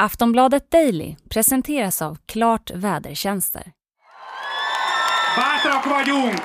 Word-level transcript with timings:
Aftonbladet 0.00 0.70
Daily 0.70 1.16
presenteras 1.28 2.02
av 2.02 2.18
Klart 2.26 2.70
Vädertjänster. 2.74 3.62
Bátrak 5.36 5.86
vagyunk! 5.86 6.40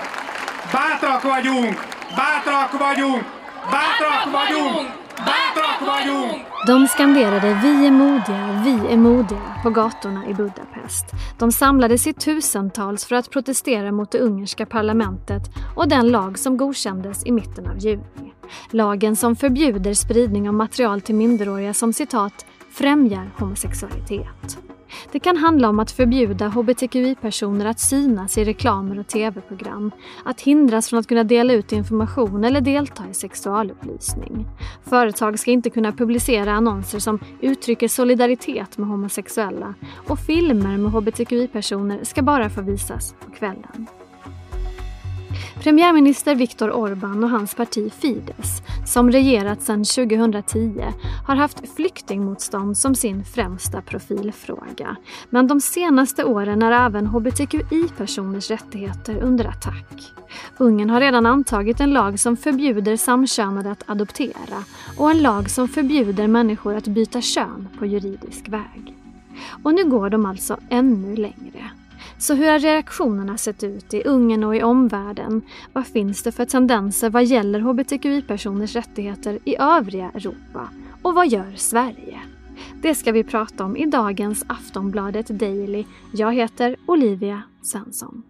Bátrak 0.73 1.23
vagyunk! 1.23 1.77
Bátrak 2.17 2.79
vagyunk! 2.79 3.23
Bátrak 3.71 4.33
vagyunk! 4.33 4.89
Bátrak 5.17 5.79
vagyunk! 5.79 6.45
De 6.67 6.87
skanderade 6.87 7.59
“Vi 7.63 7.87
är 7.87 7.91
modiga, 7.91 8.61
vi 8.63 8.93
är 8.93 8.97
modiga” 8.97 9.55
på 9.63 9.69
gatorna 9.69 10.27
i 10.27 10.33
Budapest. 10.33 11.05
De 11.39 11.51
samlades 11.51 12.07
i 12.07 12.13
tusentals 12.13 13.05
för 13.05 13.15
att 13.15 13.29
protestera 13.29 13.91
mot 13.91 14.11
det 14.11 14.19
ungerska 14.19 14.65
parlamentet 14.65 15.41
och 15.75 15.87
den 15.87 16.11
lag 16.11 16.39
som 16.39 16.57
godkändes 16.57 17.25
i 17.25 17.31
mitten 17.31 17.67
av 17.67 17.77
juni. 17.77 18.33
Lagen 18.71 19.15
som 19.15 19.35
förbjuder 19.35 19.93
spridning 19.93 20.47
av 20.47 20.53
material 20.55 21.01
till 21.01 21.15
minderåriga 21.15 21.73
som 21.73 21.93
citat 21.93 22.45
“främjar 22.75 23.31
homosexualitet”. 23.37 24.57
Det 25.11 25.19
kan 25.19 25.37
handla 25.37 25.69
om 25.69 25.79
att 25.79 25.91
förbjuda 25.91 26.47
hbtqi-personer 26.47 27.65
att 27.65 27.79
synas 27.79 28.37
i 28.37 28.43
reklamer 28.43 28.99
och 28.99 29.07
tv-program, 29.07 29.91
att 30.25 30.41
hindras 30.41 30.89
från 30.89 30.99
att 30.99 31.07
kunna 31.07 31.23
dela 31.23 31.53
ut 31.53 31.71
information 31.71 32.43
eller 32.43 32.61
delta 32.61 33.03
i 33.11 33.13
sexualupplysning. 33.13 34.47
Företag 34.83 35.39
ska 35.39 35.51
inte 35.51 35.69
kunna 35.69 35.91
publicera 35.91 36.51
annonser 36.53 36.99
som 36.99 37.19
uttrycker 37.41 37.87
solidaritet 37.87 38.77
med 38.77 38.87
homosexuella 38.87 39.73
och 40.07 40.19
filmer 40.19 40.77
med 40.77 40.91
hbtqi-personer 40.91 42.03
ska 42.03 42.21
bara 42.21 42.49
få 42.49 42.61
visas 42.61 43.15
på 43.25 43.31
kvällen. 43.31 43.87
Premiärminister 45.63 46.35
Viktor 46.35 46.69
Orbán 46.69 47.23
och 47.23 47.29
hans 47.29 47.55
parti 47.55 47.93
Fidesz, 47.93 48.61
som 48.85 49.11
regerat 49.11 49.61
sedan 49.61 49.83
2010, 49.83 50.83
har 51.27 51.35
haft 51.35 51.75
flyktingmotstånd 51.75 52.77
som 52.77 52.95
sin 52.95 53.25
främsta 53.25 53.81
profilfråga. 53.81 54.95
Men 55.29 55.47
de 55.47 55.61
senaste 55.61 56.23
åren 56.23 56.61
är 56.61 56.85
även 56.85 57.07
hbtqi-personers 57.07 58.49
rättigheter 58.49 59.17
under 59.17 59.45
attack. 59.45 60.13
Ungern 60.57 60.89
har 60.89 60.99
redan 60.99 61.25
antagit 61.25 61.79
en 61.79 61.93
lag 61.93 62.19
som 62.19 62.37
förbjuder 62.37 62.97
samkönade 62.97 63.71
att 63.71 63.89
adoptera 63.89 64.63
och 64.97 65.11
en 65.11 65.21
lag 65.21 65.49
som 65.49 65.67
förbjuder 65.67 66.27
människor 66.27 66.75
att 66.75 66.87
byta 66.87 67.21
kön 67.21 67.67
på 67.79 67.85
juridisk 67.85 68.49
väg. 68.49 68.95
Och 69.63 69.73
nu 69.73 69.89
går 69.89 70.09
de 70.09 70.25
alltså 70.25 70.57
ännu 70.69 71.15
längre. 71.15 71.71
Så 72.17 72.33
hur 72.33 72.51
har 72.51 72.59
reaktionerna 72.59 73.37
sett 73.37 73.63
ut 73.63 73.93
i 73.93 74.03
Ungern 74.03 74.43
och 74.43 74.55
i 74.55 74.63
omvärlden? 74.63 75.41
Vad 75.73 75.87
finns 75.87 76.23
det 76.23 76.31
för 76.31 76.45
tendenser 76.45 77.09
vad 77.09 77.25
gäller 77.25 77.59
hbtqi-personers 77.59 78.75
rättigheter 78.75 79.39
i 79.45 79.55
övriga 79.59 80.11
Europa? 80.13 80.69
Och 81.01 81.15
vad 81.15 81.27
gör 81.27 81.53
Sverige? 81.55 82.19
Det 82.81 82.95
ska 82.95 83.11
vi 83.11 83.23
prata 83.23 83.63
om 83.63 83.77
i 83.77 83.85
dagens 83.85 84.43
Aftonbladet 84.47 85.27
Daily. 85.27 85.85
Jag 86.13 86.33
heter 86.33 86.75
Olivia 86.85 87.41
Svensson. 87.61 88.23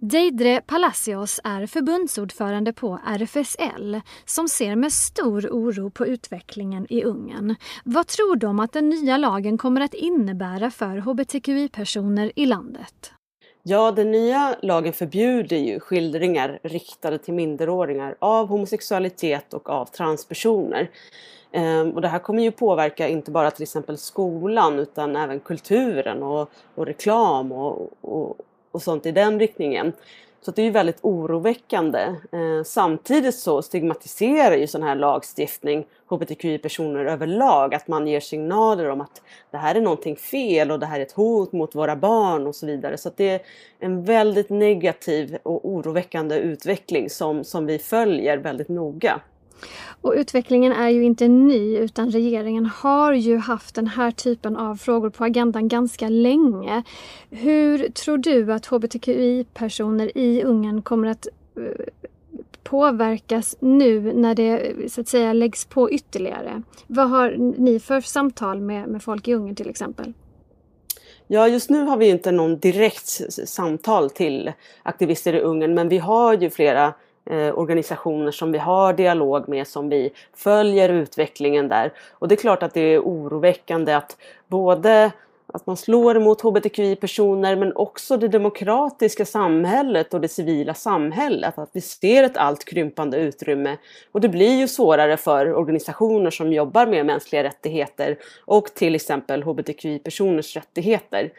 Deidre 0.00 0.60
Palacios 0.66 1.40
är 1.44 1.66
förbundsordförande 1.66 2.72
på 2.72 3.00
RFSL 3.06 4.00
som 4.24 4.48
ser 4.48 4.76
med 4.76 4.92
stor 4.92 5.48
oro 5.50 5.90
på 5.90 6.06
utvecklingen 6.06 6.86
i 6.90 7.04
Ungern. 7.04 7.54
Vad 7.84 8.06
tror 8.06 8.36
de 8.36 8.60
att 8.60 8.72
den 8.72 8.88
nya 8.88 9.16
lagen 9.16 9.58
kommer 9.58 9.80
att 9.80 9.94
innebära 9.94 10.70
för 10.70 10.96
hbtqi-personer 10.96 12.32
i 12.36 12.46
landet? 12.46 13.12
Ja, 13.62 13.92
den 13.92 14.10
nya 14.10 14.56
lagen 14.62 14.92
förbjuder 14.92 15.56
ju 15.56 15.80
skildringar 15.80 16.58
riktade 16.62 17.18
till 17.18 17.34
minderåringar 17.34 18.16
av 18.18 18.46
homosexualitet 18.48 19.54
och 19.54 19.70
av 19.70 19.84
transpersoner. 19.84 20.90
Ehm, 21.52 21.90
och 21.90 22.00
det 22.00 22.08
här 22.08 22.18
kommer 22.18 22.42
ju 22.42 22.50
påverka 22.50 23.08
inte 23.08 23.30
bara 23.30 23.50
till 23.50 23.62
exempel 23.62 23.98
skolan 23.98 24.78
utan 24.78 25.16
även 25.16 25.40
kulturen 25.40 26.22
och, 26.22 26.50
och 26.74 26.86
reklam 26.86 27.52
och, 27.52 27.90
och, 28.00 28.36
och 28.72 28.82
sånt 28.82 29.06
i 29.06 29.12
den 29.12 29.38
riktningen. 29.38 29.92
Så 30.40 30.50
det 30.50 30.62
är 30.62 30.64
ju 30.64 30.70
väldigt 30.70 30.98
oroväckande. 31.02 32.00
Eh, 32.32 32.64
samtidigt 32.64 33.34
så 33.34 33.62
stigmatiserar 33.62 34.56
ju 34.56 34.66
sån 34.66 34.82
här 34.82 34.94
lagstiftning 34.94 35.86
hbtqi-personer 36.06 37.04
överlag. 37.04 37.74
Att 37.74 37.88
man 37.88 38.06
ger 38.06 38.20
signaler 38.20 38.88
om 38.88 39.00
att 39.00 39.22
det 39.50 39.56
här 39.56 39.74
är 39.74 39.80
någonting 39.80 40.16
fel 40.16 40.70
och 40.70 40.78
det 40.78 40.86
här 40.86 41.00
är 41.00 41.04
ett 41.04 41.12
hot 41.12 41.52
mot 41.52 41.74
våra 41.74 41.96
barn 41.96 42.46
och 42.46 42.54
så 42.54 42.66
vidare. 42.66 42.96
Så 42.96 43.10
det 43.16 43.30
är 43.30 43.40
en 43.78 44.04
väldigt 44.04 44.50
negativ 44.50 45.38
och 45.42 45.68
oroväckande 45.68 46.36
utveckling 46.36 47.10
som, 47.10 47.44
som 47.44 47.66
vi 47.66 47.78
följer 47.78 48.38
väldigt 48.38 48.68
noga. 48.68 49.20
Och 50.00 50.14
utvecklingen 50.16 50.72
är 50.72 50.88
ju 50.88 51.04
inte 51.04 51.28
ny 51.28 51.76
utan 51.76 52.10
regeringen 52.10 52.66
har 52.66 53.12
ju 53.12 53.36
haft 53.36 53.74
den 53.74 53.86
här 53.86 54.10
typen 54.10 54.56
av 54.56 54.76
frågor 54.76 55.10
på 55.10 55.24
agendan 55.24 55.68
ganska 55.68 56.08
länge. 56.08 56.82
Hur 57.30 57.88
tror 57.88 58.18
du 58.18 58.52
att 58.52 58.66
hbtqi-personer 58.66 60.18
i 60.18 60.42
Ungern 60.42 60.82
kommer 60.82 61.08
att 61.08 61.26
eh, 61.56 61.86
påverkas 62.62 63.56
nu 63.60 64.12
när 64.12 64.34
det 64.34 64.74
så 64.92 65.00
att 65.00 65.08
säga 65.08 65.32
läggs 65.32 65.64
på 65.64 65.90
ytterligare? 65.90 66.62
Vad 66.86 67.10
har 67.10 67.34
ni 67.58 67.80
för 67.80 68.00
samtal 68.00 68.60
med, 68.60 68.88
med 68.88 69.02
folk 69.02 69.28
i 69.28 69.34
Ungern 69.34 69.54
till 69.54 69.70
exempel? 69.70 70.12
Ja, 71.26 71.48
just 71.48 71.70
nu 71.70 71.84
har 71.84 71.96
vi 71.96 72.08
inte 72.08 72.32
någon 72.32 72.58
direkt 72.58 73.08
samtal 73.48 74.10
till 74.10 74.52
aktivister 74.82 75.32
i 75.32 75.40
Ungern 75.40 75.74
men 75.74 75.88
vi 75.88 75.98
har 75.98 76.34
ju 76.34 76.50
flera 76.50 76.94
eh, 77.30 77.58
organisationer 77.58 78.30
som 78.30 78.52
vi 78.52 78.58
har 78.58 78.92
dialog 78.92 79.48
med, 79.48 79.66
som 79.66 79.88
vi 79.88 80.10
följer 80.34 80.88
utvecklingen 80.88 81.68
där. 81.68 81.92
Och 82.10 82.28
det 82.28 82.34
är 82.34 82.36
klart 82.36 82.62
att 82.62 82.74
det 82.74 82.80
är 82.80 83.00
oroväckande 83.00 83.92
att 83.92 84.16
både 84.46 85.12
att 85.52 85.66
man 85.66 85.76
slår 85.76 86.20
mot 86.20 86.40
hbtqi-personer 86.40 87.56
men 87.56 87.76
också 87.76 88.16
det 88.16 88.28
demokratiska 88.28 89.24
samhället 89.24 90.14
och 90.14 90.20
det 90.20 90.28
civila 90.28 90.74
samhället. 90.74 91.58
Att 91.58 91.70
vi 91.72 91.80
ser 91.80 92.24
ett 92.24 92.36
allt 92.36 92.64
krympande 92.64 93.18
utrymme. 93.18 93.76
Och 94.12 94.20
det 94.20 94.28
blir 94.28 94.58
ju 94.58 94.68
svårare 94.68 95.16
för 95.16 95.54
organisationer 95.54 96.30
som 96.30 96.52
jobbar 96.52 96.86
med 96.86 97.06
mänskliga 97.06 97.42
rättigheter 97.42 98.18
och 98.44 98.66
till 98.74 98.94
exempel 98.94 99.42
hbtqi-personers 99.42 100.56
rättigheter. 100.56 101.30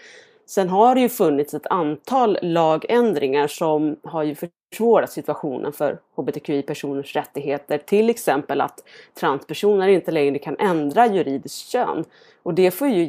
Sen 0.49 0.69
har 0.69 0.95
det 0.95 1.01
ju 1.01 1.09
funnits 1.09 1.53
ett 1.53 1.67
antal 1.67 2.37
lagändringar 2.41 3.47
som 3.47 3.95
har 4.03 4.23
ju 4.23 4.35
försvårat 4.35 5.11
situationen 5.11 5.73
för 5.73 5.99
hbtqi-personers 6.15 7.15
rättigheter. 7.15 7.77
Till 7.77 8.09
exempel 8.09 8.61
att 8.61 8.83
transpersoner 9.19 9.87
inte 9.87 10.11
längre 10.11 10.39
kan 10.39 10.55
ändra 10.59 11.07
juridiskt 11.07 11.69
kön. 11.69 12.05
Och 12.43 12.53
det 12.53 12.71
får 12.71 12.87
ju 12.87 13.03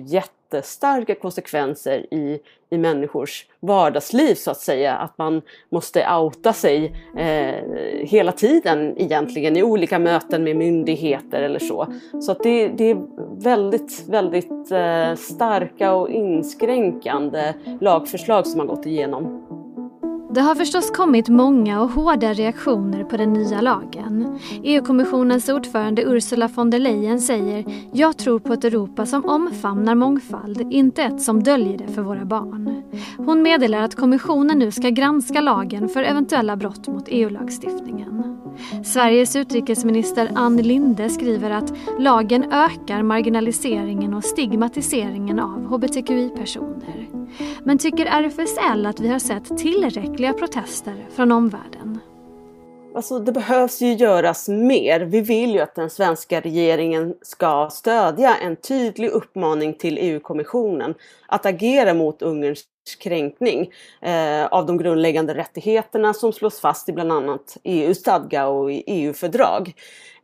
jättestarka 0.54 1.14
konsekvenser 1.14 2.14
i, 2.14 2.38
i 2.70 2.78
människors 2.78 3.46
vardagsliv 3.60 4.34
så 4.34 4.50
att 4.50 4.60
säga. 4.60 4.96
Att 4.96 5.18
man 5.18 5.42
måste 5.70 6.06
outa 6.14 6.52
sig 6.52 6.92
eh, 7.16 7.64
hela 8.06 8.32
tiden 8.32 8.94
egentligen 8.96 9.56
i 9.56 9.62
olika 9.62 9.98
möten 9.98 10.44
med 10.44 10.56
myndigheter 10.56 11.42
eller 11.42 11.58
så. 11.58 11.86
Så 12.20 12.32
att 12.32 12.42
det, 12.42 12.68
det 12.68 12.90
är 12.90 12.98
väldigt, 13.42 14.08
väldigt 14.08 14.70
eh, 14.70 15.14
starka 15.14 15.92
och 15.92 16.10
inskränkande 16.10 17.54
lagförslag 17.80 18.46
som 18.46 18.60
har 18.60 18.66
gått 18.66 18.86
igenom. 18.86 19.46
Det 20.34 20.40
har 20.40 20.54
förstås 20.54 20.90
kommit 20.90 21.28
många 21.28 21.80
och 21.80 21.90
hårda 21.90 22.32
reaktioner 22.32 23.04
på 23.04 23.16
den 23.16 23.32
nya 23.32 23.60
lagen. 23.60 24.38
EU-kommissionens 24.62 25.48
ordförande 25.48 26.02
Ursula 26.02 26.48
von 26.54 26.70
der 26.70 26.78
Leyen 26.78 27.20
säger 27.20 27.64
“Jag 27.92 28.18
tror 28.18 28.38
på 28.38 28.52
ett 28.52 28.64
Europa 28.64 29.06
som 29.06 29.24
omfamnar 29.24 29.94
mångfald, 29.94 30.72
inte 30.72 31.02
ett 31.02 31.22
som 31.22 31.42
döljer 31.42 31.78
det 31.78 31.88
för 31.88 32.02
våra 32.02 32.24
barn”. 32.24 32.82
Hon 33.16 33.42
meddelar 33.42 33.82
att 33.82 33.94
kommissionen 33.94 34.58
nu 34.58 34.70
ska 34.70 34.88
granska 34.88 35.40
lagen 35.40 35.88
för 35.88 36.02
eventuella 36.02 36.56
brott 36.56 36.88
mot 36.88 37.04
EU-lagstiftningen. 37.08 38.36
Sveriges 38.84 39.36
utrikesminister 39.36 40.30
Ann 40.34 40.56
Linde 40.56 41.10
skriver 41.10 41.50
att 41.50 41.72
lagen 41.98 42.52
ökar 42.52 43.02
marginaliseringen 43.02 44.14
och 44.14 44.24
stigmatiseringen 44.24 45.40
av 45.40 45.66
hbtqi-personer. 45.66 47.09
Men 47.64 47.78
tycker 47.78 48.06
RFSL 48.06 48.86
att 48.86 49.00
vi 49.00 49.08
har 49.08 49.18
sett 49.18 49.58
tillräckliga 49.58 50.32
protester 50.32 51.06
från 51.16 51.32
omvärlden? 51.32 51.98
Alltså 52.94 53.18
det 53.18 53.32
behövs 53.32 53.80
ju 53.80 53.92
göras 53.92 54.48
mer. 54.48 55.00
Vi 55.00 55.20
vill 55.20 55.50
ju 55.50 55.60
att 55.60 55.74
den 55.74 55.90
svenska 55.90 56.40
regeringen 56.40 57.14
ska 57.22 57.68
stödja 57.72 58.36
en 58.36 58.56
tydlig 58.56 59.08
uppmaning 59.08 59.74
till 59.74 59.98
EU-kommissionen 60.00 60.94
att 61.26 61.46
agera 61.46 61.94
mot 61.94 62.22
Ungerns 62.22 62.64
kränkning 63.02 63.70
eh, 64.00 64.46
av 64.46 64.66
de 64.66 64.78
grundläggande 64.78 65.34
rättigheterna 65.34 66.14
som 66.14 66.32
slås 66.32 66.60
fast 66.60 66.88
i 66.88 66.92
bland 66.92 67.12
annat 67.12 67.56
EU-stadga 67.64 68.46
och 68.46 68.72
i 68.72 68.84
EU-fördrag. 68.86 69.72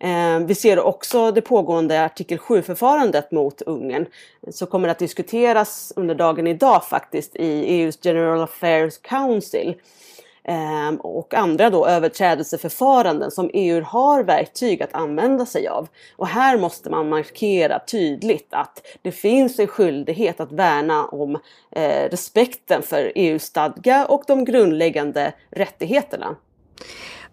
Eh, 0.00 0.38
vi 0.38 0.54
ser 0.54 0.80
också 0.80 1.32
det 1.32 1.40
pågående 1.42 2.04
artikel 2.04 2.38
7-förfarandet 2.38 3.30
mot 3.30 3.62
Ungern 3.62 4.06
som 4.50 4.66
kommer 4.66 4.88
att 4.88 4.98
diskuteras 4.98 5.92
under 5.96 6.14
dagen 6.14 6.46
idag 6.46 6.84
faktiskt 6.84 7.36
i 7.36 7.64
EUs 7.64 7.98
General 8.02 8.42
Affairs 8.42 8.98
Council. 8.98 9.74
Ehm, 10.48 10.96
och 10.96 11.34
andra 11.34 11.70
då 11.70 11.86
överträdelseförfaranden 11.86 13.30
som 13.30 13.50
EU 13.52 13.82
har 13.82 14.22
verktyg 14.22 14.82
att 14.82 14.94
använda 14.94 15.46
sig 15.46 15.68
av. 15.68 15.88
Och 16.16 16.26
här 16.26 16.58
måste 16.58 16.90
man 16.90 17.08
markera 17.08 17.78
tydligt 17.78 18.48
att 18.50 18.86
det 19.02 19.12
finns 19.12 19.58
en 19.58 19.66
skyldighet 19.66 20.40
att 20.40 20.52
värna 20.52 21.04
om 21.04 21.34
eh, 21.70 22.10
respekten 22.10 22.82
för 22.82 23.12
EU-stadga 23.14 24.06
och 24.06 24.22
de 24.26 24.44
grundläggande 24.44 25.32
rättigheterna. 25.50 26.36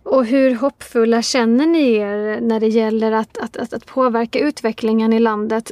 Och 0.03 0.25
hur 0.25 0.55
hoppfulla 0.55 1.21
känner 1.21 1.65
ni 1.65 1.93
er 1.93 2.41
när 2.41 2.59
det 2.59 2.67
gäller 2.67 3.11
att, 3.11 3.37
att, 3.37 3.57
att, 3.57 3.73
att, 3.73 3.85
påverka 3.85 4.39
utvecklingen 4.39 5.13
i 5.13 5.19
landet? 5.19 5.71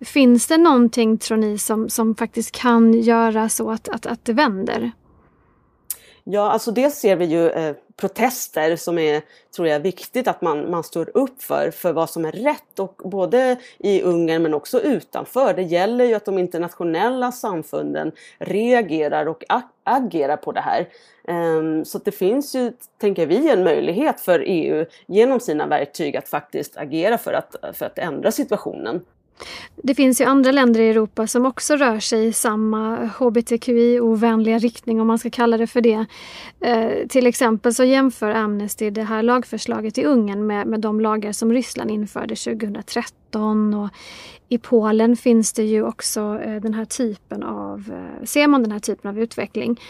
Finns 0.00 0.46
det 0.46 0.56
någonting 0.56 1.18
tror 1.18 1.36
ni 1.36 1.58
som, 1.58 1.88
som 1.88 2.14
faktiskt 2.14 2.52
kan 2.52 2.92
göra 2.92 3.48
så 3.48 3.70
att, 3.70 3.88
att, 3.88 4.06
att 4.06 4.24
det 4.24 4.32
vänder? 4.32 4.92
Ja, 6.30 6.50
alltså 6.50 6.70
dels 6.70 6.94
ser 6.94 7.16
vi 7.16 7.24
ju 7.24 7.50
eh, 7.50 7.76
protester 7.96 8.76
som 8.76 8.98
är, 8.98 9.22
tror 9.56 9.68
jag, 9.68 9.80
viktigt 9.80 10.28
att 10.28 10.42
man, 10.42 10.70
man 10.70 10.84
står 10.84 11.16
upp 11.16 11.42
för, 11.42 11.70
för 11.70 11.92
vad 11.92 12.10
som 12.10 12.24
är 12.24 12.32
rätt 12.32 12.78
och 12.78 13.02
både 13.04 13.56
i 13.78 14.02
Ungern 14.02 14.42
men 14.42 14.54
också 14.54 14.80
utanför. 14.80 15.54
Det 15.54 15.62
gäller 15.62 16.04
ju 16.04 16.14
att 16.14 16.24
de 16.24 16.38
internationella 16.38 17.32
samfunden 17.32 18.12
reagerar 18.38 19.26
och 19.26 19.44
agerar 19.84 20.36
på 20.36 20.52
det 20.52 20.60
här. 20.60 20.88
Um, 21.28 21.84
så 21.84 21.98
det 21.98 22.12
finns 22.12 22.54
ju, 22.54 22.72
tänker 22.98 23.26
vi, 23.26 23.50
en 23.50 23.64
möjlighet 23.64 24.20
för 24.20 24.44
EU 24.46 24.86
genom 25.06 25.40
sina 25.40 25.66
verktyg 25.66 26.16
att 26.16 26.28
faktiskt 26.28 26.76
agera 26.76 27.18
för 27.18 27.32
att, 27.32 27.56
för 27.72 27.86
att 27.86 27.98
ändra 27.98 28.32
situationen. 28.32 29.00
Det 29.82 29.94
finns 29.94 30.20
ju 30.20 30.24
andra 30.24 30.52
länder 30.52 30.80
i 30.80 30.88
Europa 30.88 31.26
som 31.26 31.46
också 31.46 31.76
rör 31.76 32.00
sig 32.00 32.26
i 32.26 32.32
samma 32.32 32.96
hbtqi-ovänliga 33.18 34.58
riktning 34.58 35.00
om 35.00 35.06
man 35.06 35.18
ska 35.18 35.30
kalla 35.30 35.56
det 35.56 35.66
för 35.66 35.80
det. 35.80 36.06
Eh, 36.60 37.06
till 37.08 37.26
exempel 37.26 37.74
så 37.74 37.84
jämför 37.84 38.30
Amnesty 38.30 38.90
det 38.90 39.02
här 39.02 39.22
lagförslaget 39.22 39.98
i 39.98 40.04
Ungern 40.04 40.46
med, 40.46 40.66
med 40.66 40.80
de 40.80 41.00
lagar 41.00 41.32
som 41.32 41.52
Ryssland 41.52 41.90
införde 41.90 42.36
2013 42.36 43.74
och 43.74 43.88
i 44.48 44.58
Polen 44.58 45.16
finns 45.16 45.52
det 45.52 45.64
ju 45.64 45.82
också 45.82 46.40
eh, 46.44 46.60
den 46.60 46.74
här 46.74 46.84
typen 46.84 47.42
av, 47.42 47.92
eh, 47.92 48.24
ser 48.24 48.46
man 48.46 48.62
den 48.62 48.72
här 48.72 48.78
typen 48.78 49.10
av 49.10 49.18
utveckling. 49.18 49.80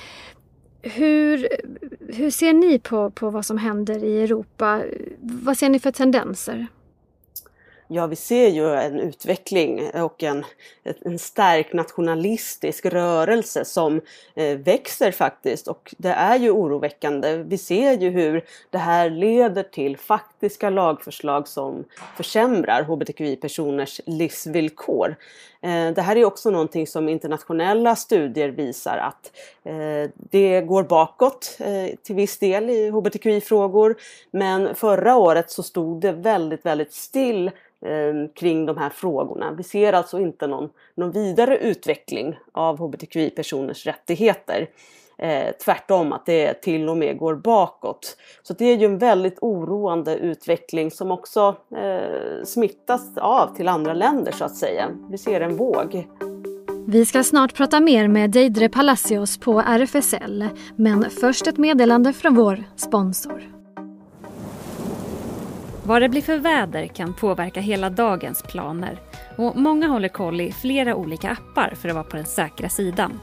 Hur, 0.82 1.48
hur 2.08 2.30
ser 2.30 2.52
ni 2.52 2.78
på, 2.78 3.10
på 3.10 3.30
vad 3.30 3.46
som 3.46 3.58
händer 3.58 4.04
i 4.04 4.22
Europa? 4.22 4.82
Vad 5.20 5.58
ser 5.58 5.68
ni 5.68 5.78
för 5.78 5.90
tendenser? 5.90 6.66
Ja, 7.90 8.06
vi 8.06 8.16
ser 8.16 8.48
ju 8.48 8.74
en 8.74 9.00
utveckling 9.00 9.90
och 9.90 10.22
en, 10.22 10.44
en 11.04 11.18
stark 11.18 11.72
nationalistisk 11.72 12.86
rörelse 12.86 13.64
som 13.64 14.00
eh, 14.34 14.58
växer 14.58 15.12
faktiskt 15.12 15.68
och 15.68 15.94
det 15.98 16.08
är 16.08 16.38
ju 16.38 16.50
oroväckande. 16.50 17.36
Vi 17.36 17.58
ser 17.58 17.92
ju 17.92 18.10
hur 18.10 18.44
det 18.70 18.78
här 18.78 19.10
leder 19.10 19.62
till 19.62 19.96
faktiska 20.38 20.70
lagförslag 20.70 21.48
som 21.48 21.84
försämrar 22.16 22.82
hbtqi-personers 22.82 24.00
livsvillkor. 24.06 25.16
Eh, 25.60 25.90
det 25.94 26.02
här 26.02 26.16
är 26.16 26.24
också 26.24 26.50
någonting 26.50 26.86
som 26.86 27.08
internationella 27.08 27.96
studier 27.96 28.48
visar 28.48 28.96
att 28.98 29.32
eh, 29.64 30.10
det 30.14 30.60
går 30.60 30.82
bakåt 30.82 31.56
eh, 31.60 31.96
till 32.02 32.14
viss 32.14 32.38
del 32.38 32.70
i 32.70 32.90
hbtqi-frågor. 32.90 33.96
Men 34.30 34.74
förra 34.74 35.16
året 35.16 35.50
så 35.50 35.62
stod 35.62 36.00
det 36.00 36.12
väldigt, 36.12 36.66
väldigt 36.66 36.92
still 36.92 37.50
kring 38.34 38.66
de 38.66 38.76
här 38.76 38.90
frågorna. 38.90 39.52
Vi 39.52 39.62
ser 39.62 39.92
alltså 39.92 40.18
inte 40.18 40.46
någon, 40.46 40.70
någon 40.94 41.10
vidare 41.12 41.58
utveckling 41.58 42.38
av 42.52 42.78
hbtqi-personers 42.78 43.86
rättigheter. 43.86 44.68
Eh, 45.22 45.52
tvärtom 45.64 46.12
att 46.12 46.26
det 46.26 46.54
till 46.54 46.88
och 46.88 46.96
med 46.96 47.18
går 47.18 47.34
bakåt. 47.34 48.16
Så 48.42 48.54
det 48.54 48.64
är 48.64 48.76
ju 48.76 48.84
en 48.84 48.98
väldigt 48.98 49.38
oroande 49.40 50.16
utveckling 50.16 50.90
som 50.90 51.10
också 51.10 51.56
eh, 51.76 52.44
smittas 52.44 53.18
av 53.18 53.56
till 53.56 53.68
andra 53.68 53.94
länder 53.94 54.32
så 54.32 54.44
att 54.44 54.56
säga. 54.56 54.88
Vi 55.10 55.18
ser 55.18 55.40
en 55.40 55.56
våg. 55.56 56.06
Vi 56.86 57.06
ska 57.06 57.22
snart 57.22 57.54
prata 57.54 57.80
mer 57.80 58.08
med 58.08 58.30
Deidre 58.30 58.68
Palacios 58.68 59.38
på 59.38 59.60
RFSL, 59.60 60.48
men 60.76 61.10
först 61.10 61.46
ett 61.46 61.58
meddelande 61.58 62.12
från 62.12 62.34
vår 62.34 62.64
sponsor. 62.76 63.42
Vad 65.84 66.02
det 66.02 66.08
blir 66.08 66.22
för 66.22 66.38
väder 66.38 66.86
kan 66.86 67.14
påverka 67.14 67.60
hela 67.60 67.90
dagens 67.90 68.42
planer 68.42 69.00
och 69.36 69.56
många 69.56 69.88
håller 69.88 70.08
koll 70.08 70.40
i 70.40 70.52
flera 70.52 70.94
olika 70.94 71.30
appar 71.30 71.74
för 71.76 71.88
att 71.88 71.94
vara 71.94 72.04
på 72.04 72.16
den 72.16 72.26
säkra 72.26 72.68
sidan. 72.68 73.20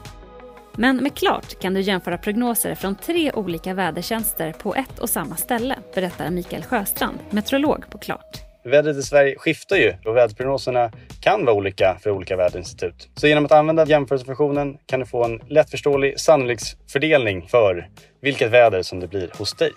Men 0.78 0.96
med 0.96 1.14
Klart 1.14 1.60
kan 1.60 1.74
du 1.74 1.80
jämföra 1.80 2.18
prognoser 2.18 2.74
från 2.74 2.94
tre 2.94 3.32
olika 3.32 3.74
vädertjänster 3.74 4.52
på 4.52 4.74
ett 4.74 4.98
och 4.98 5.10
samma 5.10 5.36
ställe, 5.36 5.76
berättar 5.94 6.30
Mikael 6.30 6.62
Sjöstrand, 6.62 7.18
meteorolog 7.30 7.90
på 7.90 7.98
Klart. 7.98 8.42
Vädret 8.64 8.96
i 8.96 9.02
Sverige 9.02 9.34
skiftar 9.38 9.76
ju 9.76 9.94
och 10.04 10.16
väderprognoserna 10.16 10.90
kan 11.20 11.44
vara 11.44 11.56
olika 11.56 11.98
för 12.02 12.10
olika 12.10 12.36
väderinstitut. 12.36 13.08
Så 13.14 13.26
genom 13.26 13.44
att 13.44 13.52
använda 13.52 13.86
jämförelsefunktionen 13.86 14.78
kan 14.86 15.00
du 15.00 15.06
få 15.06 15.24
en 15.24 15.40
lättförståelig 15.48 16.20
sannolikhetsfördelning 16.20 17.48
för 17.48 17.88
vilket 18.22 18.50
väder 18.50 18.82
som 18.82 19.00
det 19.00 19.08
blir 19.08 19.30
hos 19.38 19.54
dig. 19.54 19.72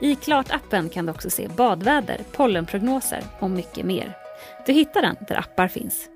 I 0.00 0.14
Klart-appen 0.14 0.88
kan 0.88 1.06
du 1.06 1.12
också 1.12 1.30
se 1.30 1.48
badväder, 1.56 2.20
pollenprognoser 2.32 3.22
och 3.38 3.50
mycket 3.50 3.86
mer. 3.86 4.16
Du 4.66 4.72
hittar 4.72 5.02
den 5.02 5.16
där 5.28 5.38
appar 5.38 5.68
finns. 5.68 6.08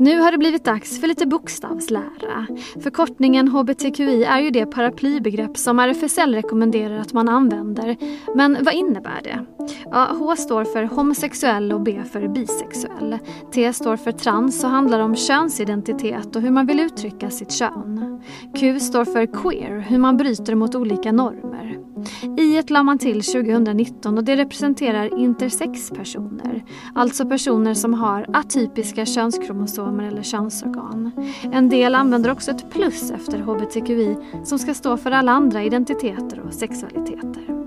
Nu 0.00 0.20
har 0.20 0.32
det 0.32 0.38
blivit 0.38 0.64
dags 0.64 1.00
för 1.00 1.06
lite 1.06 1.26
bokstavslära. 1.26 2.46
Förkortningen 2.82 3.48
hbtqi 3.48 4.24
är 4.24 4.38
ju 4.38 4.50
det 4.50 4.66
paraplybegrepp 4.66 5.56
som 5.56 5.78
RFSL 5.78 6.34
rekommenderar 6.34 6.98
att 6.98 7.12
man 7.12 7.28
använder. 7.28 7.96
Men 8.36 8.58
vad 8.64 8.74
innebär 8.74 9.20
det? 9.24 9.44
Ja, 9.84 10.08
H 10.18 10.36
står 10.36 10.64
för 10.64 10.82
homosexuell 10.82 11.72
och 11.72 11.80
B 11.80 12.02
för 12.12 12.28
bisexuell. 12.28 13.18
T 13.52 13.72
står 13.72 13.96
för 13.96 14.12
trans 14.12 14.64
och 14.64 14.70
handlar 14.70 15.00
om 15.00 15.16
könsidentitet 15.16 16.36
och 16.36 16.42
hur 16.42 16.50
man 16.50 16.66
vill 16.66 16.80
uttrycka 16.80 17.30
sitt 17.30 17.52
kön. 17.52 18.22
Q 18.56 18.80
står 18.80 19.04
för 19.04 19.26
queer, 19.26 19.78
hur 19.78 19.98
man 19.98 20.16
bryter 20.16 20.54
mot 20.54 20.74
olika 20.74 21.12
normer. 21.12 21.89
I 22.38 22.62
la 22.68 22.82
man 22.82 22.98
till 22.98 23.22
2019 23.22 24.18
och 24.18 24.24
det 24.24 24.36
representerar 24.36 25.18
intersexpersoner. 25.18 26.64
Alltså 26.94 27.26
personer 27.26 27.74
som 27.74 27.94
har 27.94 28.26
atypiska 28.32 29.06
könskromosomer 29.06 30.04
eller 30.04 30.22
könsorgan. 30.22 31.10
En 31.52 31.68
del 31.68 31.94
använder 31.94 32.30
också 32.30 32.50
ett 32.50 32.70
plus 32.70 33.10
efter 33.10 33.38
hbtqi 33.38 34.16
som 34.44 34.58
ska 34.58 34.74
stå 34.74 34.96
för 34.96 35.10
alla 35.10 35.32
andra 35.32 35.62
identiteter 35.62 36.40
och 36.40 36.54
sexualiteter. 36.54 37.60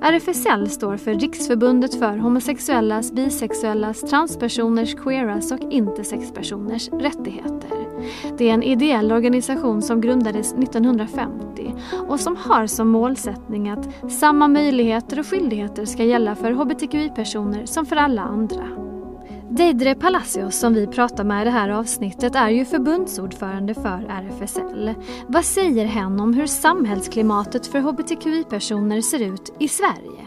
RFSL 0.00 0.70
står 0.70 0.96
för 0.96 1.14
Riksförbundet 1.14 1.94
för 1.94 2.18
homosexuellas, 2.18 3.12
bisexuellas, 3.12 4.00
transpersoners, 4.00 4.94
queeras 4.94 5.52
och 5.52 5.72
intersexpersoners 5.72 6.88
rättigheter. 6.88 7.83
Det 8.38 8.48
är 8.50 8.54
en 8.54 8.62
ideell 8.62 9.12
organisation 9.12 9.82
som 9.82 10.00
grundades 10.00 10.52
1950 10.52 11.74
och 12.08 12.20
som 12.20 12.36
har 12.36 12.66
som 12.66 12.88
målsättning 12.88 13.68
att 13.68 14.12
samma 14.12 14.48
möjligheter 14.48 15.18
och 15.18 15.26
skyldigheter 15.26 15.84
ska 15.84 16.04
gälla 16.04 16.34
för 16.34 16.52
hbtqi-personer 16.52 17.66
som 17.66 17.86
för 17.86 17.96
alla 17.96 18.22
andra. 18.22 18.84
Deidre 19.50 19.94
Palacios 19.94 20.58
som 20.58 20.74
vi 20.74 20.86
pratar 20.86 21.24
med 21.24 21.42
i 21.42 21.44
det 21.44 21.50
här 21.50 21.68
avsnittet 21.68 22.34
är 22.34 22.48
ju 22.48 22.64
förbundsordförande 22.64 23.74
för 23.74 24.06
RFSL. 24.08 24.94
Vad 25.26 25.44
säger 25.44 25.84
hen 25.86 26.20
om 26.20 26.34
hur 26.34 26.46
samhällsklimatet 26.46 27.66
för 27.66 27.78
hbtqi-personer 27.80 29.00
ser 29.00 29.22
ut 29.22 29.56
i 29.58 29.68
Sverige? 29.68 30.23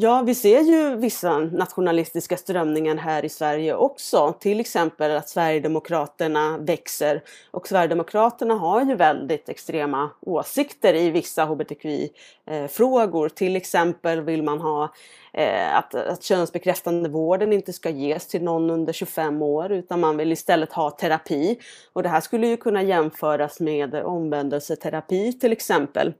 Ja, 0.00 0.22
vi 0.22 0.34
ser 0.34 0.60
ju 0.60 0.96
vissa 0.96 1.38
nationalistiska 1.38 2.36
strömningar 2.36 2.96
här 2.96 3.24
i 3.24 3.28
Sverige 3.28 3.74
också. 3.74 4.34
Till 4.40 4.60
exempel 4.60 5.16
att 5.16 5.28
Sverigedemokraterna 5.28 6.58
växer. 6.58 7.22
Och 7.50 7.68
Sverigedemokraterna 7.68 8.54
har 8.54 8.84
ju 8.84 8.94
väldigt 8.94 9.48
extrema 9.48 10.10
åsikter 10.20 10.94
i 10.94 11.10
vissa 11.10 11.44
hbtqi-frågor. 11.44 13.26
Eh, 13.26 13.30
till 13.30 13.56
exempel 13.56 14.20
vill 14.20 14.42
man 14.42 14.60
ha 14.60 14.92
eh, 15.32 15.76
att, 15.76 15.94
att 15.94 16.22
könsbekräftande 16.22 17.08
vården 17.08 17.52
inte 17.52 17.72
ska 17.72 17.90
ges 17.90 18.26
till 18.26 18.42
någon 18.42 18.70
under 18.70 18.92
25 18.92 19.42
år 19.42 19.72
utan 19.72 20.00
man 20.00 20.16
vill 20.16 20.32
istället 20.32 20.72
ha 20.72 20.90
terapi. 20.90 21.58
Och 21.92 22.02
det 22.02 22.08
här 22.08 22.20
skulle 22.20 22.46
ju 22.46 22.56
kunna 22.56 22.82
jämföras 22.82 23.60
med 23.60 23.94
omvändelseterapi 23.94 25.32
till 25.32 25.52
exempel. 25.52 26.14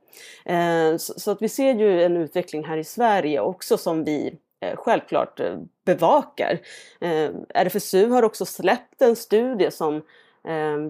Eh, 0.44 0.96
så, 0.96 1.20
så, 1.20 1.30
att 1.30 1.42
vi 1.42 1.48
ser 1.48 1.74
ju 1.74 2.02
en 2.02 2.16
utveckling 2.16 2.64
här 2.64 2.76
i 2.76 2.84
Sverige 2.84 3.40
också 3.40 3.67
som 3.76 4.04
vi 4.04 4.38
eh, 4.60 4.76
självklart 4.76 5.40
eh, 5.40 5.56
bevakar. 5.84 6.58
Eh, 7.00 7.30
RFSU 7.54 8.10
har 8.10 8.22
också 8.22 8.46
släppt 8.46 9.02
en 9.02 9.16
studie 9.16 9.70
som 9.70 10.02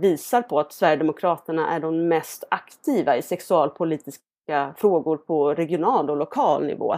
visar 0.01 0.43
på 0.43 0.61
att 0.61 0.73
Sverigedemokraterna 0.73 1.71
är 1.71 1.81
de 1.81 2.09
mest 2.09 2.45
aktiva 2.51 3.17
i 3.17 3.23
sexualpolitiska 3.23 4.75
frågor 4.77 5.17
på 5.17 5.55
regional 5.55 6.11
och 6.11 6.17
lokal 6.17 6.67
nivå. 6.67 6.97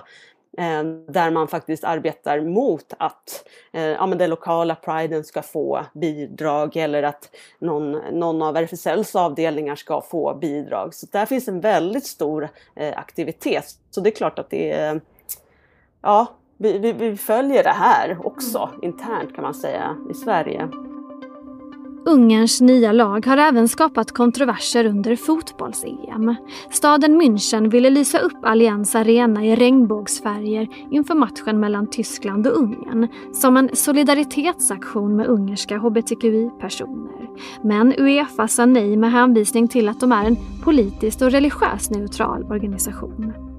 Där 1.09 1.31
man 1.31 1.49
faktiskt 1.49 1.85
arbetar 1.85 2.41
mot 2.41 2.95
att 2.99 3.49
ja, 3.73 4.07
men 4.07 4.19
den 4.19 4.31
lokala 4.31 4.75
priden 4.75 5.25
ska 5.25 5.43
få 5.43 5.85
bidrag 5.95 6.77
eller 6.77 7.03
att 7.03 7.37
någon, 7.59 7.93
någon 7.93 8.43
av 8.43 8.57
RFSLs 8.57 9.17
avdelningar 9.17 9.77
ska 9.77 10.01
få 10.01 10.35
bidrag. 10.35 10.95
Så 10.95 11.07
där 11.13 11.27
finns 11.27 11.49
en 11.49 11.61
väldigt 11.61 12.07
stor 12.07 12.49
aktivitet. 12.95 13.65
Så 13.91 14.01
det 14.01 14.11
är 14.11 14.15
klart 14.15 14.39
att 14.39 14.51
det 14.51 14.73
är, 14.73 15.01
ja, 16.02 16.26
vi, 16.59 16.78
vi, 16.78 16.92
vi 16.92 17.16
följer 17.16 17.62
det 17.62 17.71
här 17.71 18.26
också 18.26 18.71
internt 18.83 19.35
kan 19.35 19.42
man 19.42 19.54
säga 19.54 19.97
i 20.11 20.14
Sverige. 20.14 20.69
Ungerns 22.04 22.61
nya 22.61 22.92
lag 22.92 23.26
har 23.26 23.37
även 23.37 23.69
skapat 23.69 24.12
kontroverser 24.12 24.87
under 24.87 25.16
fotbolls-EM. 25.16 26.35
Staden 26.71 27.23
München 27.23 27.71
ville 27.71 27.90
lysa 27.90 28.19
upp 28.19 28.38
Allians 28.42 28.95
Arena 28.95 29.45
i 29.45 29.57
regnbågsfärger 29.57 30.69
inför 30.90 31.14
matchen 31.14 31.61
mellan 31.61 31.90
Tyskland 31.90 32.47
och 32.47 32.59
Ungern 32.59 33.09
som 33.33 33.57
en 33.57 33.71
solidaritetsaktion 33.73 35.16
med 35.16 35.26
ungerska 35.26 35.78
hbtqi-personer. 35.78 37.28
Men 37.62 37.95
Uefa 37.99 38.49
sa 38.49 38.66
nej 38.66 38.97
med 38.97 39.12
hänvisning 39.12 39.69
till 39.69 39.88
att 39.88 40.00
de 40.00 40.12
är 40.12 40.25
en 40.25 40.37
politiskt 40.64 41.23
och 41.23 41.30
religiöst 41.30 41.90
neutral 41.90 42.45
organisation. 42.45 43.50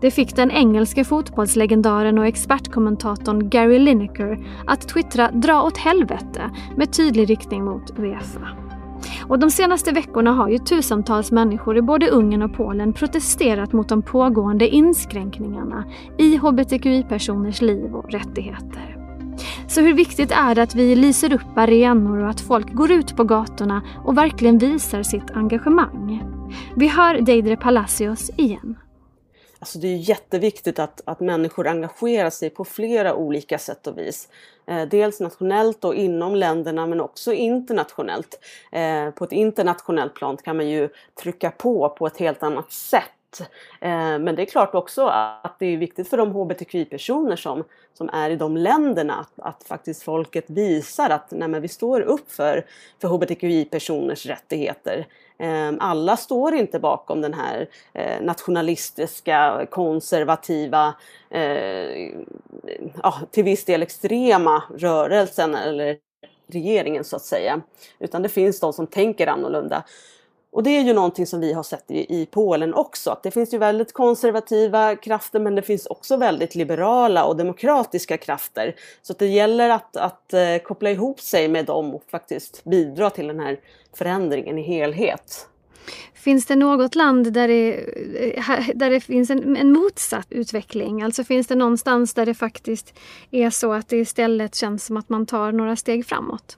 Det 0.00 0.10
fick 0.10 0.36
den 0.36 0.50
engelske 0.50 1.04
fotbollslegendaren 1.04 2.18
och 2.18 2.26
expertkommentatorn 2.26 3.50
Gary 3.50 3.78
Lineker 3.78 4.38
att 4.66 4.88
twittra 4.88 5.30
“dra 5.30 5.62
åt 5.62 5.76
helvete” 5.76 6.50
med 6.76 6.92
tydlig 6.92 7.30
riktning 7.30 7.64
mot 7.64 7.98
Uefa. 7.98 8.48
Och 9.28 9.38
de 9.38 9.50
senaste 9.50 9.92
veckorna 9.92 10.32
har 10.32 10.48
ju 10.48 10.58
tusentals 10.58 11.32
människor 11.32 11.76
i 11.76 11.82
både 11.82 12.08
Ungern 12.08 12.42
och 12.42 12.54
Polen 12.54 12.92
protesterat 12.92 13.72
mot 13.72 13.88
de 13.88 14.02
pågående 14.02 14.68
inskränkningarna 14.68 15.84
i 16.18 16.36
hbtqi-personers 16.36 17.62
liv 17.62 17.94
och 17.94 18.12
rättigheter. 18.12 18.96
Så 19.66 19.80
hur 19.80 19.94
viktigt 19.94 20.30
är 20.32 20.54
det 20.54 20.62
att 20.62 20.74
vi 20.74 20.96
lyser 20.96 21.32
upp 21.32 21.56
arenor 21.58 22.22
och 22.22 22.30
att 22.30 22.40
folk 22.40 22.72
går 22.72 22.90
ut 22.90 23.16
på 23.16 23.24
gatorna 23.24 23.82
och 24.04 24.18
verkligen 24.18 24.58
visar 24.58 25.02
sitt 25.02 25.30
engagemang? 25.30 26.22
Vi 26.76 26.88
hör 26.88 27.20
Deidre 27.20 27.56
Palacios 27.56 28.30
igen. 28.36 28.76
Alltså 29.60 29.78
det 29.78 29.88
är 29.88 29.96
jätteviktigt 29.96 30.78
att, 30.78 31.00
att 31.04 31.20
människor 31.20 31.66
engagerar 31.66 32.30
sig 32.30 32.50
på 32.50 32.64
flera 32.64 33.14
olika 33.14 33.58
sätt 33.58 33.86
och 33.86 33.98
vis. 33.98 34.28
Eh, 34.66 34.88
dels 34.88 35.20
nationellt 35.20 35.84
och 35.84 35.94
inom 35.94 36.34
länderna 36.34 36.86
men 36.86 37.00
också 37.00 37.32
internationellt. 37.32 38.40
Eh, 38.72 39.10
på 39.10 39.24
ett 39.24 39.32
internationellt 39.32 40.14
plan 40.14 40.36
kan 40.36 40.56
man 40.56 40.68
ju 40.68 40.88
trycka 41.22 41.50
på 41.50 41.88
på 41.88 42.06
ett 42.06 42.16
helt 42.16 42.42
annat 42.42 42.72
sätt 42.72 43.12
Eh, 43.80 44.18
men 44.18 44.34
det 44.34 44.42
är 44.42 44.46
klart 44.46 44.74
också 44.74 45.06
att 45.06 45.58
det 45.58 45.66
är 45.66 45.76
viktigt 45.76 46.08
för 46.08 46.16
de 46.16 46.32
hbtqi-personer 46.32 47.36
som, 47.36 47.64
som 47.94 48.08
är 48.08 48.30
i 48.30 48.36
de 48.36 48.56
länderna 48.56 49.14
att, 49.14 49.40
att 49.40 49.64
faktiskt 49.64 50.02
folket 50.02 50.50
visar 50.50 51.10
att 51.10 51.30
nej, 51.30 51.60
vi 51.60 51.68
står 51.68 52.00
upp 52.00 52.32
för, 52.32 52.66
för 53.00 53.08
hbtqi-personers 53.08 54.26
rättigheter. 54.26 55.06
Ehm, 55.38 55.76
alla 55.80 56.16
står 56.16 56.54
inte 56.54 56.78
bakom 56.78 57.20
den 57.20 57.34
här 57.34 57.68
eh, 57.92 58.22
nationalistiska, 58.22 59.66
konservativa, 59.70 60.94
eh, 61.30 62.10
till 63.30 63.44
viss 63.44 63.64
del 63.64 63.82
extrema 63.82 64.62
rörelsen 64.76 65.54
eller 65.54 65.98
regeringen 66.52 67.04
så 67.04 67.16
att 67.16 67.22
säga. 67.22 67.60
Utan 67.98 68.22
det 68.22 68.28
finns 68.28 68.60
de 68.60 68.72
som 68.72 68.86
tänker 68.86 69.26
annorlunda. 69.26 69.84
Och 70.50 70.62
det 70.62 70.70
är 70.70 70.82
ju 70.82 70.92
någonting 70.92 71.26
som 71.26 71.40
vi 71.40 71.52
har 71.52 71.62
sett 71.62 71.90
i, 71.90 72.20
i 72.20 72.26
Polen 72.26 72.74
också, 72.74 73.10
att 73.10 73.22
det 73.22 73.30
finns 73.30 73.54
ju 73.54 73.58
väldigt 73.58 73.92
konservativa 73.92 74.96
krafter 74.96 75.40
men 75.40 75.54
det 75.54 75.62
finns 75.62 75.86
också 75.86 76.16
väldigt 76.16 76.54
liberala 76.54 77.24
och 77.24 77.36
demokratiska 77.36 78.16
krafter. 78.16 78.74
Så 79.02 79.12
det 79.12 79.26
gäller 79.26 79.70
att, 79.70 79.96
att 79.96 80.34
eh, 80.34 80.58
koppla 80.64 80.90
ihop 80.90 81.20
sig 81.20 81.48
med 81.48 81.66
dem 81.66 81.94
och 81.94 82.02
faktiskt 82.10 82.64
bidra 82.64 83.10
till 83.10 83.26
den 83.26 83.40
här 83.40 83.60
förändringen 83.92 84.58
i 84.58 84.62
helhet. 84.62 85.48
Finns 86.14 86.46
det 86.46 86.56
något 86.56 86.94
land 86.94 87.32
där 87.32 87.48
det, 87.48 87.74
eh, 88.36 88.68
där 88.74 88.90
det 88.90 89.00
finns 89.00 89.30
en, 89.30 89.56
en, 89.56 89.72
motsatt 89.72 90.26
utveckling? 90.30 91.02
Alltså 91.02 91.24
finns 91.24 91.46
det 91.46 91.54
någonstans 91.54 92.14
där 92.14 92.26
det 92.26 92.34
faktiskt 92.34 92.94
är 93.30 93.50
så 93.50 93.72
att 93.72 93.88
det 93.88 93.96
istället 93.96 94.54
känns 94.54 94.84
som 94.84 94.96
att 94.96 95.08
man 95.08 95.26
tar 95.26 95.52
några 95.52 95.76
steg 95.76 96.06
framåt? 96.06 96.56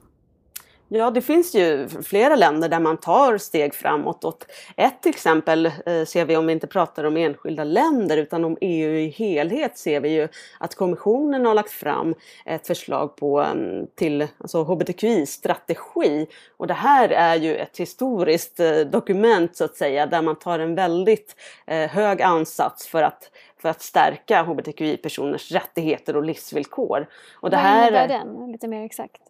Ja, 0.92 1.10
det 1.10 1.20
finns 1.20 1.54
ju 1.54 1.88
flera 1.88 2.36
länder 2.36 2.68
där 2.68 2.80
man 2.80 2.96
tar 2.96 3.38
steg 3.38 3.74
framåt. 3.74 4.24
Och 4.24 4.44
ett 4.76 5.06
exempel 5.06 5.66
eh, 5.66 6.04
ser 6.06 6.24
vi 6.24 6.36
om 6.36 6.46
vi 6.46 6.52
inte 6.52 6.66
pratar 6.66 7.04
om 7.04 7.16
enskilda 7.16 7.64
länder 7.64 8.16
utan 8.16 8.44
om 8.44 8.56
EU 8.60 8.94
i 8.94 9.08
helhet 9.08 9.78
ser 9.78 10.00
vi 10.00 10.08
ju 10.08 10.28
att 10.58 10.74
kommissionen 10.74 11.46
har 11.46 11.54
lagt 11.54 11.70
fram 11.70 12.14
ett 12.44 12.66
förslag 12.66 13.16
på 13.16 13.46
till 13.94 14.26
alltså 14.38 14.62
hbtqi-strategi. 14.62 16.26
Och 16.56 16.66
det 16.66 16.74
här 16.74 17.08
är 17.08 17.36
ju 17.36 17.56
ett 17.56 17.76
historiskt 17.78 18.60
eh, 18.60 18.78
dokument 18.78 19.56
så 19.56 19.64
att 19.64 19.76
säga 19.76 20.06
där 20.06 20.22
man 20.22 20.38
tar 20.38 20.58
en 20.58 20.74
väldigt 20.74 21.36
eh, 21.66 21.90
hög 21.90 22.22
ansats 22.22 22.86
för 22.86 23.02
att 23.02 23.30
för 23.62 23.68
att 23.68 23.82
stärka 23.82 24.42
hbtqi-personers 24.42 25.52
rättigheter 25.52 26.16
och 26.16 26.24
livsvillkor. 26.24 27.06
Och 27.34 27.50
det 27.50 27.56
Vad 27.56 27.64
här, 27.64 27.88
innebär 27.88 28.08
den 28.08 28.52
lite 28.52 28.68
mer 28.68 28.84
exakt? 28.84 29.29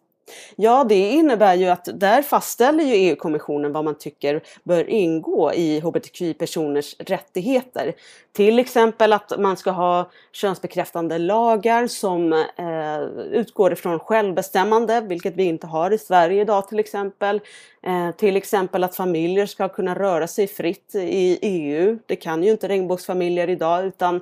Ja, 0.55 0.83
det 0.83 1.09
innebär 1.09 1.55
ju 1.55 1.67
att 1.67 1.87
där 1.93 2.21
fastställer 2.21 2.83
ju 2.83 2.93
EU-kommissionen 2.93 3.73
vad 3.73 3.85
man 3.85 3.97
tycker 3.97 4.41
bör 4.63 4.89
ingå 4.89 5.53
i 5.53 5.79
hbtqi-personers 5.79 6.95
rättigheter. 6.99 7.93
Till 8.33 8.59
exempel 8.59 9.13
att 9.13 9.39
man 9.39 9.57
ska 9.57 9.71
ha 9.71 10.09
könsbekräftande 10.31 11.17
lagar 11.17 11.87
som 11.87 12.33
eh, 12.33 13.01
utgår 13.31 13.73
ifrån 13.73 13.99
självbestämmande, 13.99 15.01
vilket 15.01 15.35
vi 15.35 15.43
inte 15.43 15.67
har 15.67 15.91
i 15.91 15.97
Sverige 15.97 16.41
idag 16.41 16.67
till 16.67 16.79
exempel. 16.79 17.41
Eh, 17.83 18.11
till 18.11 18.37
exempel 18.37 18.83
att 18.83 18.95
familjer 18.95 19.45
ska 19.45 19.69
kunna 19.69 19.95
röra 19.95 20.27
sig 20.27 20.47
fritt 20.47 20.95
i 20.95 21.39
EU. 21.41 21.99
Det 22.05 22.15
kan 22.15 22.43
ju 22.43 22.51
inte 22.51 22.67
regnbågsfamiljer 22.67 23.49
idag 23.49 23.85
utan 23.85 24.21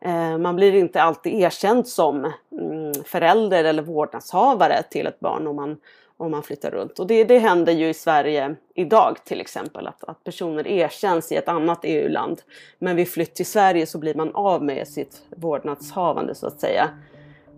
Eh, 0.00 0.38
man 0.38 0.56
blir 0.56 0.74
inte 0.74 1.02
alltid 1.02 1.34
erkänd 1.34 1.88
som 1.88 2.32
mm, 2.52 2.94
förälder 3.04 3.64
eller 3.64 3.82
vårdnadshavare 3.82 4.82
till 4.82 5.06
ett 5.06 5.20
barn 5.20 5.46
om 5.46 5.56
man, 5.56 5.76
om 6.16 6.30
man 6.30 6.42
flyttar 6.42 6.70
runt. 6.70 6.98
Och 6.98 7.06
det, 7.06 7.24
det 7.24 7.38
händer 7.38 7.72
ju 7.72 7.88
i 7.88 7.94
Sverige 7.94 8.54
idag 8.74 9.16
till 9.24 9.40
exempel 9.40 9.86
att, 9.86 10.04
att 10.04 10.24
personer 10.24 10.66
erkänns 10.66 11.32
i 11.32 11.36
ett 11.36 11.48
annat 11.48 11.80
EU-land. 11.82 12.42
Men 12.78 12.96
vid 12.96 13.08
flytt 13.08 13.34
till 13.34 13.46
Sverige 13.46 13.86
så 13.86 13.98
blir 13.98 14.14
man 14.14 14.34
av 14.34 14.64
med 14.64 14.88
sitt 14.88 15.22
vårdnadshavande 15.36 16.34
så 16.34 16.46
att 16.46 16.60
säga. 16.60 16.90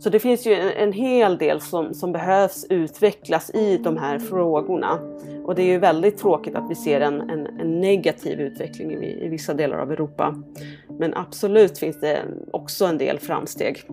Så 0.01 0.11
det 0.11 0.21
finns 0.21 0.47
ju 0.47 0.55
en, 0.55 0.93
hel 0.93 1.39
del 1.39 1.61
som, 1.61 1.95
som 1.95 2.13
behövs 2.13 2.67
utvecklas 2.71 3.51
i 3.55 3.77
de 3.77 3.97
här 3.97 4.19
frågorna. 4.19 4.99
Och 5.45 5.55
det 5.55 5.63
är 5.63 5.67
ju 5.67 5.79
väldigt 5.79 6.19
tråkigt 6.19 6.55
att 6.55 6.71
vi 6.71 6.75
ser 6.75 7.01
en, 7.01 7.31
en, 7.31 7.47
en 7.47 7.81
negativ 7.81 8.41
utveckling 8.41 8.93
i, 8.93 9.25
i 9.25 9.29
vissa 9.29 9.55
delar 9.55 9.79
av 9.79 9.93
Europa. 9.93 10.43
Men 10.99 11.15
absolut 11.15 11.79
finns 11.79 12.01
det 12.01 12.19
också 12.53 12.85
en 12.85 12.99
del 12.99 13.19
framsteg. 13.19 13.85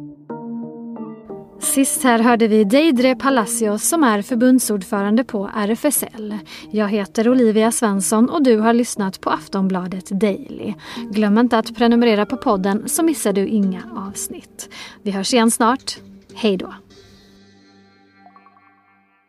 Sist 1.74 2.04
här 2.04 2.20
hörde 2.20 2.48
vi 2.48 2.64
Deidre 2.64 3.16
Palacios 3.16 3.84
som 3.84 4.04
är 4.04 4.22
förbundsordförande 4.22 5.24
på 5.24 5.52
RFSL. 5.56 6.38
Jag 6.72 6.90
heter 6.90 7.30
Olivia 7.30 7.72
Svensson 7.72 8.30
och 8.30 8.44
du 8.44 8.58
har 8.58 8.74
lyssnat 8.74 9.22
på 9.22 9.30
Aftonbladet 9.30 10.10
Daily. 10.10 10.74
Glöm 11.12 11.38
inte 11.38 11.58
att 11.58 11.76
prenumerera 11.76 12.26
på 12.26 12.38
podden 12.38 12.90
så 12.90 13.04
missar 13.04 13.34
du 13.34 13.48
inga 13.48 13.84
avsnitt. 13.96 14.70
Vi 15.04 15.12
hörs 15.12 15.34
igen 15.34 15.52
snart. 15.52 15.98
Hej 16.34 16.58
då! 16.58 16.74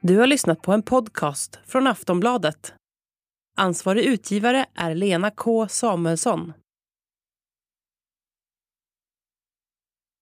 Du 0.00 0.18
har 0.18 0.26
lyssnat 0.26 0.62
på 0.62 0.72
en 0.72 0.82
podcast 0.82 1.58
från 1.66 1.86
Aftonbladet. 1.86 2.72
Ansvarig 3.56 4.04
utgivare 4.04 4.66
är 4.74 4.94
Lena 4.94 5.30
K 5.30 5.68
Samuelsson. 5.68 6.52